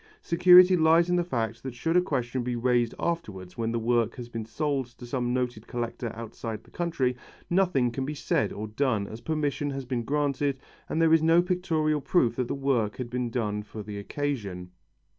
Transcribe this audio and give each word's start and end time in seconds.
Security 0.23 0.75
lies 0.75 1.11
in 1.11 1.15
the 1.15 1.23
fact 1.23 1.61
that 1.61 1.75
should 1.75 1.95
a 1.95 2.01
question 2.01 2.41
be 2.41 2.55
raised 2.55 2.95
afterwards 2.97 3.55
when 3.55 3.71
the 3.71 3.77
work 3.77 4.15
has 4.15 4.29
been 4.29 4.47
sold 4.47 4.87
to 4.87 5.05
some 5.05 5.31
noted 5.31 5.67
collector 5.67 6.11
outside 6.15 6.63
the 6.63 6.71
country, 6.71 7.15
nothing 7.51 7.91
can 7.91 8.03
be 8.03 8.15
said 8.15 8.51
or 8.51 8.65
done, 8.67 9.05
as 9.05 9.21
permission 9.21 9.69
has 9.69 9.85
been 9.85 10.01
granted 10.01 10.57
and 10.89 10.99
there 10.99 11.13
is 11.13 11.21
no 11.21 11.39
pictorial 11.39 12.01
proof 12.01 12.35
that 12.37 12.47
the 12.47 12.55
work 12.55 12.97
had 12.97 13.11
been 13.11 13.29
done 13.29 13.61
for 13.61 13.83
the 13.83 13.99
occasion. 13.99 14.71